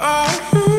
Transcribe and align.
Oh. 0.00 0.48
Hmm. 0.52 0.77